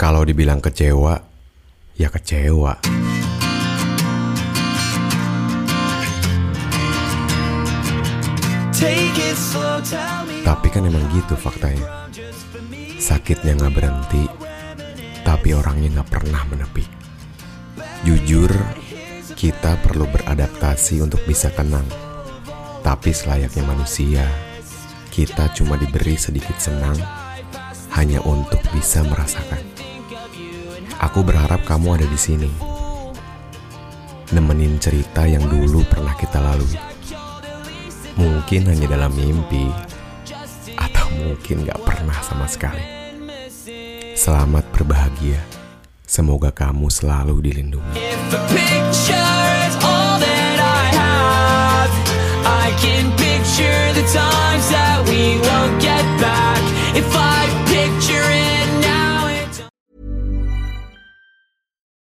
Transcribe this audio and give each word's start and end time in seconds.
Kalau 0.00 0.24
dibilang 0.24 0.64
kecewa, 0.64 1.12
ya 1.92 2.08
kecewa. 2.08 2.80
Tapi 10.40 10.66
kan 10.72 10.88
emang 10.88 11.04
gitu 11.12 11.36
faktanya. 11.36 12.08
Sakitnya 12.96 13.60
nggak 13.60 13.76
berhenti, 13.76 14.24
tapi 15.20 15.52
orangnya 15.52 16.00
nggak 16.00 16.08
pernah 16.08 16.48
menepi. 16.48 16.88
Jujur, 18.08 18.48
kita 19.36 19.76
perlu 19.84 20.08
beradaptasi 20.08 21.04
untuk 21.04 21.20
bisa 21.28 21.52
tenang. 21.52 21.84
Tapi 22.80 23.12
selayaknya 23.12 23.68
manusia, 23.68 24.24
kita 25.12 25.52
cuma 25.52 25.76
diberi 25.76 26.16
sedikit 26.16 26.56
senang 26.56 26.96
hanya 27.92 28.24
untuk 28.24 28.64
bisa 28.72 29.04
merasakan. 29.04 29.69
Aku 31.00 31.24
berharap 31.24 31.64
kamu 31.64 32.00
ada 32.00 32.06
di 32.06 32.18
sini, 32.20 32.50
nemenin 34.30 34.76
cerita 34.78 35.24
yang 35.26 35.44
dulu 35.48 35.84
pernah 35.88 36.14
kita 36.16 36.38
lalui. 36.40 36.76
Mungkin 38.20 38.68
hanya 38.68 38.86
dalam 38.90 39.12
mimpi, 39.16 39.68
atau 40.76 41.06
mungkin 41.16 41.64
gak 41.64 41.80
pernah 41.84 42.16
sama 42.20 42.44
sekali. 42.44 42.84
Selamat 44.16 44.68
berbahagia. 44.76 45.40
Semoga 46.04 46.50
kamu 46.52 46.90
selalu 46.90 47.38
dilindungi. 47.48 47.96